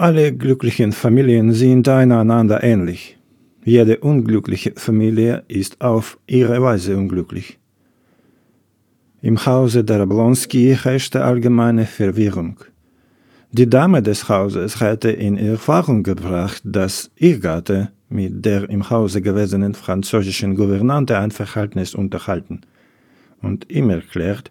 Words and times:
Alle 0.00 0.32
glücklichen 0.32 0.92
Familien 0.92 1.52
sind 1.52 1.86
einander 1.86 2.62
ähnlich. 2.64 3.18
Jede 3.66 3.98
unglückliche 3.98 4.72
Familie 4.74 5.42
ist 5.46 5.78
auf 5.82 6.18
ihre 6.26 6.62
Weise 6.62 6.96
unglücklich. 6.96 7.58
Im 9.20 9.44
Hause 9.44 9.84
der 9.84 10.04
Oblonski 10.04 10.74
herrschte 10.74 11.22
allgemeine 11.22 11.84
Verwirrung. 11.84 12.56
Die 13.52 13.68
Dame 13.68 14.00
des 14.02 14.26
Hauses 14.26 14.80
hatte 14.80 15.10
in 15.10 15.36
Erfahrung 15.36 16.02
gebracht, 16.02 16.62
dass 16.64 17.10
ihr 17.16 17.38
Gatte 17.38 17.90
mit 18.08 18.42
der 18.42 18.70
im 18.70 18.88
Hause 18.88 19.20
gewesenen 19.20 19.74
französischen 19.74 20.54
Gouvernante 20.54 21.18
ein 21.18 21.30
Verhältnis 21.30 21.94
unterhalten 21.94 22.62
und 23.42 23.70
ihm 23.70 23.90
erklärt, 23.90 24.50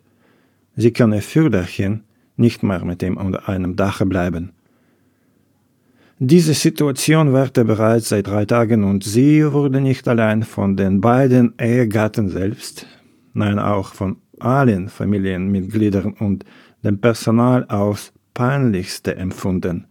sie 0.76 0.94
könne 0.94 1.22
fürderchen 1.22 2.04
nicht 2.38 2.62
mehr 2.62 2.86
mit 2.86 3.02
ihm 3.02 3.18
unter 3.18 3.50
einem 3.50 3.76
Dache 3.76 4.06
bleiben. 4.06 4.52
Diese 6.22 6.54
Situation 6.54 7.32
währte 7.32 7.64
bereits 7.64 8.10
seit 8.10 8.28
drei 8.28 8.44
Tagen 8.44 8.84
und 8.84 9.06
sie 9.06 9.54
wurde 9.54 9.80
nicht 9.80 10.06
allein 10.06 10.44
von 10.44 10.76
den 10.76 11.00
beiden 11.00 11.54
Ehegatten 11.58 12.28
selbst, 12.28 12.86
nein 13.34 13.58
auch 13.58 13.94
von 13.94 14.18
allen 14.38 14.90
Familienmitgliedern 14.90 16.12
und 16.20 16.44
dem 16.84 17.00
Personal 17.00 17.66
aufs 17.70 18.12
peinlichste 18.34 19.16
empfunden. 19.16 19.86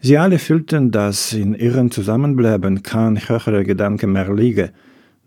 Sie 0.00 0.18
alle 0.18 0.38
fühlten, 0.38 0.90
dass 0.90 1.32
in 1.32 1.54
ihrem 1.54 1.90
Zusammenbleiben 1.90 2.82
kein 2.82 3.16
höherer 3.16 3.64
Gedanke 3.64 4.06
mehr 4.06 4.34
liege, 4.34 4.72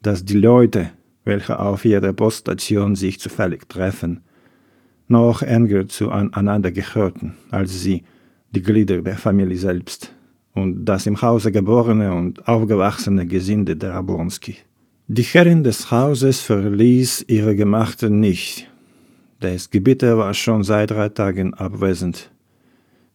dass 0.03 0.23
die 0.23 0.37
Leute, 0.37 0.91
welche 1.25 1.57
auf 1.57 1.83
jeder 1.83 2.13
Poststation 2.13 2.95
sich 2.95 3.19
zufällig 3.19 3.67
treffen, 3.67 4.19
noch 5.07 5.41
enger 5.41 5.87
zueinander 5.87 6.71
gehörten 6.71 7.37
als 7.49 7.81
sie, 7.81 8.03
die 8.51 8.61
Glieder 8.61 9.01
der 9.01 9.17
Familie 9.17 9.57
selbst, 9.57 10.13
und 10.53 10.85
das 10.85 11.05
im 11.07 11.21
Hause 11.21 11.51
geborene 11.51 12.13
und 12.13 12.47
aufgewachsene 12.47 13.25
Gesinde 13.25 13.75
der 13.75 13.95
Ablonski. 13.95 14.57
Die 15.07 15.23
Herrin 15.23 15.63
des 15.63 15.91
Hauses 15.91 16.41
verließ 16.41 17.25
ihre 17.27 17.55
Gemachte 17.55 18.09
nicht. 18.09 18.69
Das 19.39 19.69
Gebieter 19.69 20.17
war 20.17 20.33
schon 20.33 20.63
seit 20.63 20.91
drei 20.91 21.09
Tagen 21.09 21.53
abwesend. 21.53 22.31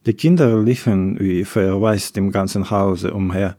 Die 0.07 0.15
Kinder 0.15 0.63
liefen 0.63 1.19
wie 1.21 1.45
verwaist 1.45 2.17
im 2.17 2.31
ganzen 2.31 2.71
Hause 2.71 3.13
umher. 3.15 3.57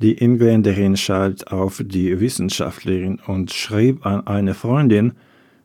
Die 0.00 0.18
Engländerin 0.18 0.96
schalt 0.96 1.50
auf 1.50 1.82
die 1.84 2.20
Wissenschaftlerin 2.20 3.18
und 3.26 3.52
schrieb 3.52 4.04
an 4.06 4.26
eine 4.26 4.54
Freundin, 4.54 5.12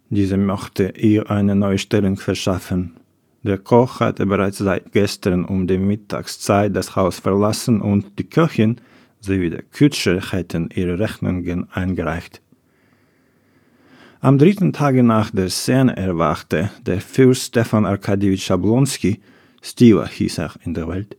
diese 0.10 0.38
mochte 0.38 0.94
ihr 0.98 1.30
eine 1.30 1.56
neue 1.56 1.78
Stellung 1.78 2.18
verschaffen. 2.18 2.94
Der 3.44 3.58
Koch 3.58 4.00
hatte 4.00 4.26
bereits 4.26 4.60
seit 4.60 4.94
gestern 4.94 5.44
um 5.44 5.68
die 5.68 5.78
Mittagszeit 5.78 6.74
das 6.74 6.96
Haus 6.96 7.20
verlassen 7.20 7.82
und 7.82 8.18
die 8.18 8.24
Köchin 8.24 8.78
sowie 9.20 9.50
der 9.50 9.64
Kutscher 9.64 10.22
hätten 10.32 10.70
ihre 10.74 10.98
Rechnungen 10.98 11.68
eingereicht. 11.72 12.42
Am 14.22 14.38
dritten 14.38 14.72
Tage 14.72 15.04
nach 15.04 15.32
der 15.32 15.50
Szene 15.50 15.98
erwachte 15.98 16.72
der 16.86 17.02
Fürst 17.02 17.48
Stefan 17.48 17.86
Arkadjewitsch 17.86 18.46
Schablonski, 18.46 19.20
Stiva 19.62 20.08
hieß 20.08 20.38
er 20.38 20.54
in 20.64 20.74
der 20.74 20.88
Welt, 20.88 21.18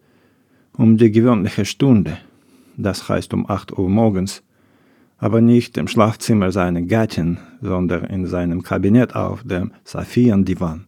um 0.72 0.96
die 0.96 1.10
gewöhnliche 1.10 1.66
Stunde, 1.66 2.16
das 2.78 3.06
heißt 3.06 3.34
um 3.34 3.50
acht 3.50 3.76
Uhr 3.76 3.90
morgens, 3.90 4.42
aber 5.18 5.42
nicht 5.42 5.76
im 5.76 5.88
Schlafzimmer 5.88 6.50
seiner 6.52 6.80
Gattin, 6.80 7.36
sondern 7.60 8.04
in 8.04 8.26
seinem 8.26 8.62
Kabinett 8.62 9.14
auf 9.14 9.42
dem 9.42 9.72
Safian-Divan. 9.84 10.86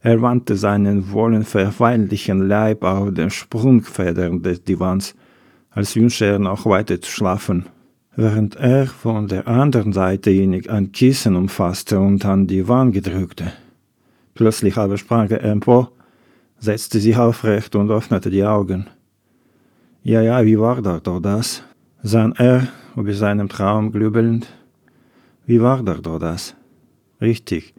Er 0.00 0.22
wandte 0.22 0.56
seinen 0.56 1.12
wollenverweilichen 1.12 2.46
Leib 2.48 2.84
auf 2.84 3.12
den 3.12 3.30
Sprungfedern 3.30 4.42
des 4.42 4.62
Divans 4.62 5.14
als 5.78 5.94
wünsche 5.94 6.24
er 6.24 6.38
noch 6.40 6.66
weiter 6.66 7.00
zu 7.00 7.08
schlafen, 7.08 7.66
während 8.16 8.56
er 8.56 8.86
von 8.86 9.28
der 9.28 9.46
anderen 9.46 9.92
Seite 9.92 10.30
innig 10.30 10.68
ein 10.68 10.90
Kissen 10.90 11.36
umfasste 11.36 12.00
und 12.00 12.24
an 12.24 12.48
die 12.48 12.66
Wand 12.66 12.94
gedrückte. 12.94 13.52
Plötzlich 14.34 14.76
aber 14.76 14.96
sprang 14.96 15.30
er 15.30 15.44
empor, 15.44 15.92
setzte 16.58 16.98
sich 16.98 17.16
aufrecht 17.16 17.76
und 17.76 17.90
öffnete 17.90 18.28
die 18.28 18.44
Augen. 18.44 18.88
Ja, 20.02 20.20
ja, 20.20 20.44
wie 20.44 20.58
war 20.58 20.82
da 20.82 20.98
doch 20.98 21.20
das? 21.20 21.62
sann 22.02 22.32
er, 22.36 22.66
über 22.96 23.12
seinem 23.12 23.48
Traum 23.48 23.92
grübelnd. 23.92 24.48
Wie 25.46 25.60
war 25.60 25.82
da 25.84 25.94
doch 25.94 26.18
das? 26.18 26.56
Richtig, 27.20 27.74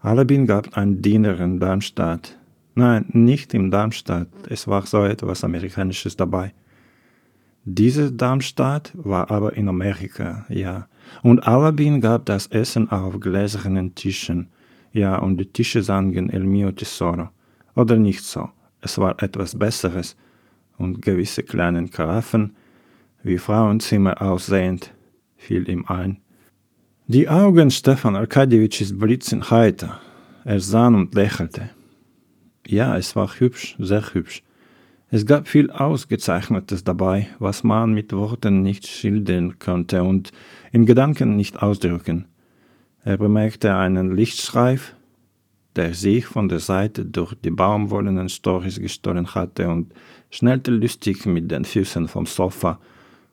Alabin 0.00 0.46
gab 0.46 0.76
einen 0.76 1.02
Diener 1.02 1.40
in 1.40 1.58
Darmstadt. 1.58 2.38
Nein, 2.74 3.06
nicht 3.08 3.52
im 3.54 3.72
Darmstadt, 3.72 4.28
es 4.48 4.68
war 4.68 4.86
so 4.86 5.04
etwas 5.04 5.42
Amerikanisches 5.42 6.16
dabei. 6.16 6.52
Diese 7.64 8.12
Darmstadt 8.12 8.92
war 8.94 9.30
aber 9.30 9.54
in 9.54 9.68
Amerika, 9.68 10.46
ja. 10.48 10.86
Und 11.22 11.46
Alabin 11.46 12.00
gab 12.00 12.26
das 12.26 12.46
Essen 12.46 12.90
auf 12.90 13.18
gläsernen 13.18 13.94
Tischen, 13.96 14.48
ja, 14.92 15.18
und 15.18 15.38
die 15.38 15.46
Tische 15.46 15.82
sangen 15.82 16.30
El 16.30 16.44
mio 16.44 16.70
tesoro. 16.70 17.30
Oder 17.74 17.96
nicht 17.96 18.24
so. 18.24 18.48
Es 18.80 18.98
war 18.98 19.20
etwas 19.22 19.58
Besseres. 19.58 20.16
Und 20.76 21.02
gewisse 21.02 21.42
kleinen 21.42 21.90
Karaffen, 21.90 22.54
wie 23.24 23.38
Frauenzimmer 23.38 24.22
aussehend, 24.22 24.92
fiel 25.36 25.68
ihm 25.68 25.84
ein. 25.88 26.18
Die 27.10 27.26
Augen 27.26 27.70
Stefan 27.70 28.16
Arkadjewitschs 28.16 28.98
blitzen 28.98 29.50
heiter. 29.50 29.98
Er 30.44 30.60
sah 30.60 30.88
und 30.88 31.14
lächelte. 31.14 31.70
Ja, 32.66 32.98
es 32.98 33.16
war 33.16 33.30
hübsch, 33.38 33.76
sehr 33.78 34.12
hübsch. 34.12 34.42
Es 35.08 35.24
gab 35.24 35.48
viel 35.48 35.70
Ausgezeichnetes 35.70 36.84
dabei, 36.84 37.28
was 37.38 37.64
man 37.64 37.94
mit 37.94 38.12
Worten 38.12 38.60
nicht 38.60 38.86
schildern 38.86 39.58
konnte 39.58 40.02
und 40.02 40.32
in 40.70 40.84
Gedanken 40.84 41.34
nicht 41.34 41.62
ausdrücken. 41.62 42.26
Er 43.04 43.16
bemerkte 43.16 43.74
einen 43.74 44.14
Lichtstreif, 44.14 44.94
der 45.76 45.94
sich 45.94 46.26
von 46.26 46.50
der 46.50 46.60
Seite 46.60 47.06
durch 47.06 47.32
die 47.32 47.50
baumwollenen 47.50 48.28
Storys 48.28 48.80
gestohlen 48.80 49.34
hatte 49.34 49.70
und 49.70 49.94
schnellte 50.28 50.72
lustig 50.72 51.24
mit 51.24 51.50
den 51.50 51.64
Füßen 51.64 52.06
vom 52.06 52.26
Sofa, 52.26 52.78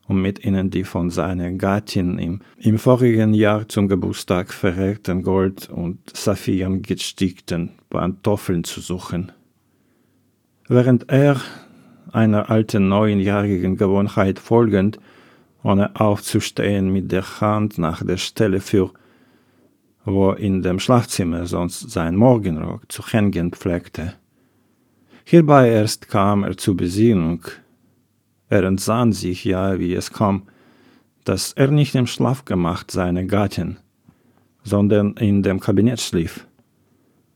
um 0.08 0.22
mit 0.22 0.44
ihnen 0.44 0.70
die 0.70 0.84
von 0.84 1.10
seiner 1.10 1.50
Gattin 1.52 2.18
im, 2.18 2.40
im 2.58 2.78
vorigen 2.78 3.34
Jahr 3.34 3.68
zum 3.68 3.88
Geburtstag 3.88 4.52
verehrten 4.52 5.22
Gold- 5.22 5.68
und 5.68 5.98
Saphiren 6.16 6.82
gestickten 6.82 7.72
Pantoffeln 7.90 8.64
zu 8.64 8.80
suchen. 8.80 9.32
Während 10.68 11.10
er 11.10 11.40
einer 12.12 12.50
alten 12.50 12.88
neunjährigen 12.88 13.76
Gewohnheit 13.76 14.38
folgend, 14.38 14.98
ohne 15.62 15.98
aufzustehen 15.98 16.92
mit 16.92 17.10
der 17.10 17.40
Hand 17.40 17.78
nach 17.78 18.04
der 18.04 18.16
Stelle 18.16 18.60
für, 18.60 18.92
wo 20.04 20.30
in 20.32 20.62
dem 20.62 20.78
Schlafzimmer 20.78 21.46
sonst 21.46 21.90
sein 21.90 22.14
Morgenrock 22.14 22.90
zu 22.90 23.04
hängen 23.06 23.50
pflegte. 23.50 24.14
Hierbei 25.24 25.70
erst 25.70 26.08
kam 26.08 26.44
er 26.44 26.56
zur 26.56 26.76
Besinnung. 26.76 27.42
Er 28.48 28.62
entsann 28.64 29.12
sich 29.12 29.44
ja, 29.44 29.78
wie 29.78 29.94
es 29.94 30.12
kam, 30.12 30.42
dass 31.24 31.52
er 31.52 31.70
nicht 31.70 31.94
im 31.94 32.06
Schlafgemacht 32.06 32.90
seiner 32.90 33.24
Gattin, 33.24 33.78
sondern 34.62 35.14
in 35.14 35.42
dem 35.42 35.60
Kabinett 35.60 36.00
schlief. 36.00 36.46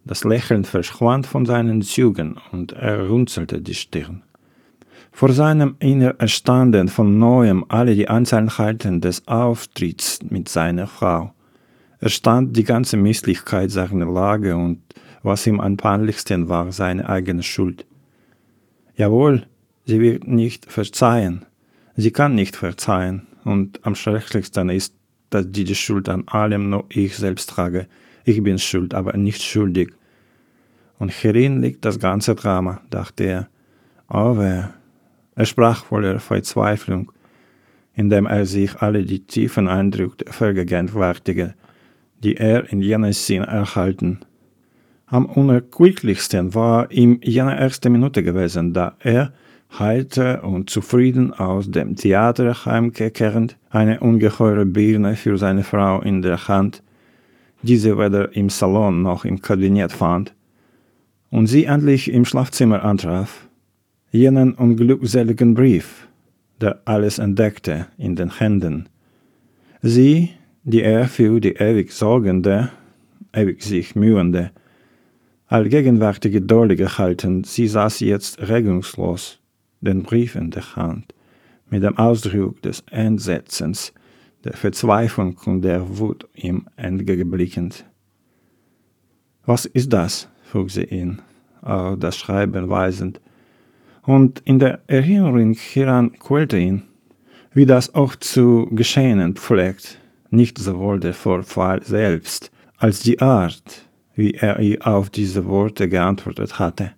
Das 0.04 0.24
Lächeln 0.24 0.64
verschwand 0.64 1.26
von 1.26 1.44
seinen 1.44 1.82
Zügen 1.82 2.38
und 2.52 2.72
er 2.72 3.08
runzelte 3.08 3.60
die 3.60 3.74
Stirn. 3.74 4.22
Vor 5.12 5.32
seinem 5.32 5.76
Innern 5.80 6.14
erstanden 6.18 6.88
von 6.88 7.18
neuem 7.18 7.64
alle 7.68 7.94
die 7.94 8.08
Einzelheiten 8.08 9.00
des 9.00 9.26
Auftritts 9.26 10.20
mit 10.22 10.48
seiner 10.48 10.86
Frau. 10.86 11.32
Er 11.98 12.08
stand 12.08 12.56
die 12.56 12.64
ganze 12.64 12.96
Misslichkeit 12.96 13.70
seiner 13.70 14.06
Lage 14.06 14.56
und 14.56 14.80
was 15.22 15.46
ihm 15.46 15.60
am 15.60 15.76
peinlichsten 15.76 16.48
war, 16.48 16.72
seine 16.72 17.08
eigene 17.08 17.42
Schuld. 17.42 17.84
Jawohl, 18.96 19.46
sie 19.84 20.00
wird 20.00 20.26
nicht 20.26 20.70
verzeihen. 20.70 21.44
Sie 21.96 22.10
kann 22.10 22.34
nicht 22.34 22.56
verzeihen. 22.56 23.26
Und 23.44 23.84
am 23.84 23.94
schrecklichsten 23.94 24.68
ist, 24.68 24.94
dass 25.30 25.50
diese 25.50 25.74
Schuld 25.74 26.08
an 26.08 26.24
allem 26.28 26.70
nur 26.70 26.84
ich 26.88 27.16
selbst 27.16 27.50
trage. 27.50 27.86
Ich 28.24 28.42
bin 28.42 28.58
schuld, 28.58 28.94
aber 28.94 29.16
nicht 29.16 29.42
schuldig. 29.42 29.92
Und 30.98 31.12
hierin 31.12 31.62
liegt 31.62 31.84
das 31.84 31.98
ganze 31.98 32.34
Drama, 32.34 32.82
dachte 32.90 33.24
er. 33.24 33.48
Wer, 34.08 34.74
er 35.34 35.46
sprach 35.46 35.84
voller 35.84 36.18
Verzweiflung, 36.18 37.12
indem 37.94 38.26
er 38.26 38.44
sich 38.44 38.76
alle 38.76 39.04
die 39.04 39.20
tiefen 39.20 39.68
Eindrücke 39.68 40.30
vergegenwärtigte, 40.30 41.54
die 42.22 42.36
er 42.36 42.70
in 42.72 42.82
jener 42.82 43.12
Sinn 43.12 43.44
erhalten. 43.44 44.20
Am 45.06 45.26
unerquicklichsten 45.26 46.54
war 46.54 46.90
ihm 46.90 47.20
jene 47.22 47.58
erste 47.58 47.88
Minute 47.88 48.22
gewesen, 48.22 48.74
da 48.74 48.96
er, 49.00 49.32
heiter 49.78 50.44
und 50.44 50.70
zufrieden 50.70 51.32
aus 51.32 51.70
dem 51.70 51.96
Theater 51.96 52.64
heimkehrend, 52.64 53.56
eine 53.70 54.00
ungeheure 54.00 54.66
Birne 54.66 55.16
für 55.16 55.38
seine 55.38 55.64
Frau 55.64 56.00
in 56.00 56.22
der 56.22 56.48
Hand, 56.48 56.82
diese 57.62 57.96
weder 57.98 58.34
im 58.34 58.48
Salon 58.48 59.02
noch 59.02 59.24
im 59.24 59.40
Kabinett 59.40 59.92
fand, 59.92 60.34
und 61.30 61.46
sie 61.46 61.64
endlich 61.64 62.12
im 62.12 62.24
Schlafzimmer 62.24 62.84
antraf, 62.84 63.46
jenen 64.10 64.54
unglückseligen 64.54 65.54
Brief, 65.54 66.08
der 66.60 66.80
alles 66.84 67.18
entdeckte 67.18 67.86
in 67.96 68.16
den 68.16 68.38
Händen. 68.38 68.88
Sie, 69.82 70.30
die 70.64 70.82
er 70.82 71.06
für 71.06 71.40
die 71.40 71.52
ewig 71.52 71.92
Sorgende, 71.92 72.70
ewig 73.32 73.62
sich 73.62 73.94
mühende, 73.94 74.50
allgegenwärtige 75.46 76.42
Dolde 76.42 76.98
halten, 76.98 77.44
sie 77.44 77.66
saß 77.66 78.00
jetzt 78.00 78.40
regungslos, 78.48 79.39
den 79.80 80.02
Brief 80.02 80.34
in 80.34 80.50
der 80.50 80.76
Hand, 80.76 81.14
mit 81.68 81.82
dem 81.82 81.96
Ausdruck 81.96 82.60
des 82.62 82.82
Entsetzens, 82.90 83.92
der 84.44 84.54
Verzweiflung 84.54 85.36
und 85.46 85.62
der 85.62 85.98
Wut 85.98 86.28
ihm 86.34 86.66
entgegenblickend. 86.76 87.84
Was 89.44 89.66
ist 89.66 89.92
das? 89.92 90.28
frug 90.42 90.70
sie 90.70 90.84
ihn, 90.84 91.22
auf 91.62 91.98
das 91.98 92.16
Schreiben 92.16 92.68
weisend, 92.68 93.20
und 94.02 94.40
in 94.44 94.58
der 94.58 94.80
Erinnerung 94.86 95.52
hieran 95.52 96.12
quälte 96.18 96.58
ihn, 96.58 96.82
wie 97.52 97.66
das 97.66 97.94
auch 97.94 98.16
zu 98.16 98.66
geschehen 98.70 99.36
pflegt, 99.36 99.98
nicht 100.30 100.58
sowohl 100.58 101.00
der 101.00 101.14
Vorfall 101.14 101.82
selbst, 101.82 102.50
als 102.78 103.00
die 103.00 103.20
Art, 103.20 103.88
wie 104.14 104.32
er 104.32 104.58
ihr 104.60 104.86
auf 104.86 105.10
diese 105.10 105.46
Worte 105.46 105.88
geantwortet 105.88 106.58
hatte. 106.58 106.92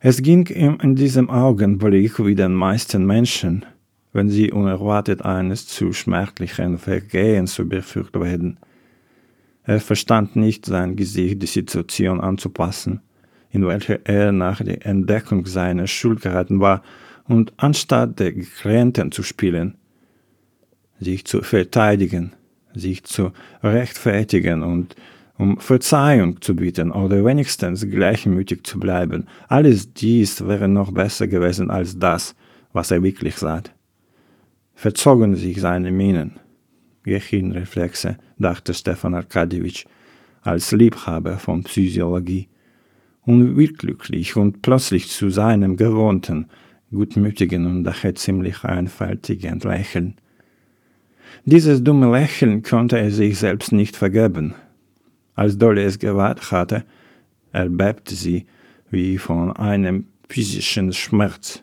Es 0.00 0.22
ging 0.22 0.46
ihm 0.48 0.78
in 0.82 0.94
diesem 0.94 1.30
Augenblick 1.30 2.24
wie 2.24 2.34
den 2.34 2.54
meisten 2.54 3.06
Menschen, 3.06 3.64
wenn 4.12 4.28
sie 4.28 4.52
unerwartet 4.52 5.22
eines 5.22 5.66
zu 5.66 5.92
schmerzlichen 5.92 6.78
Vergehens 6.78 7.60
befürchten 7.64 8.20
werden. 8.20 8.58
Er 9.64 9.80
verstand 9.80 10.36
nicht, 10.36 10.66
sein 10.66 10.96
Gesicht 10.96 11.42
die 11.42 11.46
Situation 11.46 12.20
anzupassen, 12.20 13.00
in 13.50 13.66
welcher 13.66 14.04
er 14.04 14.32
nach 14.32 14.62
der 14.62 14.84
Entdeckung 14.86 15.46
seiner 15.46 15.86
Schuld 15.86 16.22
geraten 16.22 16.60
war, 16.60 16.82
und 17.24 17.52
anstatt 17.56 18.20
der 18.20 18.32
Gekränten 18.32 19.10
zu 19.10 19.24
spielen, 19.24 19.76
sich 21.00 21.24
zu 21.24 21.42
verteidigen, 21.42 22.32
sich 22.74 23.02
zu 23.02 23.32
rechtfertigen 23.62 24.62
und 24.62 24.94
um 25.38 25.58
Verzeihung 25.58 26.40
zu 26.40 26.56
bitten 26.56 26.90
oder 26.90 27.24
wenigstens 27.24 27.88
gleichmütig 27.88 28.64
zu 28.64 28.78
bleiben, 28.80 29.26
alles 29.48 29.92
dies 29.92 30.46
wäre 30.46 30.68
noch 30.68 30.92
besser 30.92 31.26
gewesen 31.26 31.70
als 31.70 31.98
das, 31.98 32.34
was 32.72 32.90
er 32.90 33.02
wirklich 33.02 33.36
sah 33.36 33.62
verzogen 34.76 35.34
sich 35.34 35.60
seine 35.60 35.90
Mienen. 35.90 36.38
Gehirnreflexe, 37.02 38.18
dachte 38.38 38.74
Stefan 38.74 39.14
Arkadjewitsch, 39.14 39.86
als 40.42 40.70
Liebhaber 40.70 41.38
von 41.38 41.64
Psychologie, 41.64 42.48
unwirklich 43.24 44.36
und 44.36 44.62
plötzlich 44.62 45.08
zu 45.08 45.30
seinem 45.30 45.76
gewohnten, 45.76 46.46
gutmütigen 46.92 47.66
und 47.66 47.84
daher 47.84 48.14
ziemlich 48.14 48.62
einfältigen 48.64 49.58
Lächeln. 49.60 50.16
Dieses 51.44 51.82
dumme 51.82 52.10
Lächeln 52.12 52.62
konnte 52.62 52.98
er 52.98 53.10
sich 53.10 53.38
selbst 53.38 53.72
nicht 53.72 53.96
vergeben. 53.96 54.54
Als 55.36 55.56
Dolly 55.56 55.84
es 55.84 55.98
gewahrt 55.98 56.50
hatte, 56.50 56.84
erbebte 57.52 58.14
sie 58.14 58.46
wie 58.90 59.18
von 59.18 59.52
einem 59.52 60.06
physischen 60.28 60.92
Schmerz 60.92 61.62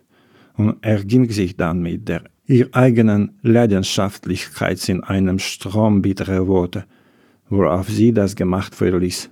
und 0.56 0.78
erging 0.82 1.30
sich 1.30 1.58
dann 1.58 1.82
mit 1.82 2.08
der 2.08 2.24
ihr 2.46 2.70
eigenen 2.74 3.38
Leidenschaftlichkeit 3.42 4.88
in 4.90 5.04
einem 5.04 5.40
Strom 5.40 6.02
bitterer 6.02 6.48
Worte, 6.48 6.86
worauf 7.50 7.90
sie 7.90 8.14
das 8.14 8.36
Gemacht 8.36 8.76
verließ. 8.76 9.30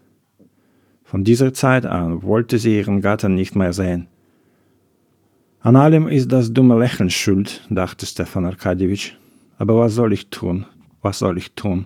Von 1.03 1.23
dieser 1.23 1.53
Zeit 1.53 1.85
an 1.85 2.23
wollte 2.23 2.57
sie 2.57 2.77
ihren 2.77 3.01
Gatten 3.01 3.35
nicht 3.35 3.55
mehr 3.55 3.73
sehen. 3.73 4.07
An 5.59 5.75
allem 5.75 6.07
ist 6.07 6.31
das 6.31 6.53
dumme 6.53 6.79
Lächeln 6.79 7.09
schuld, 7.09 7.67
dachte 7.69 8.05
Stefan 8.05 8.45
Arkadjewitsch. 8.45 9.13
Aber 9.57 9.77
was 9.77 9.93
soll 9.93 10.13
ich 10.13 10.29
tun? 10.29 10.65
Was 11.01 11.19
soll 11.19 11.38
ich 11.38 11.51
tun? 11.51 11.85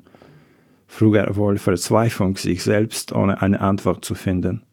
Frug 0.88 1.16
er 1.16 1.36
wohl 1.36 1.58
Verzweiflung 1.58 2.38
sich 2.38 2.64
selbst, 2.64 3.12
ohne 3.14 3.42
eine 3.42 3.60
Antwort 3.62 4.06
zu 4.06 4.16
finden. 4.16 4.62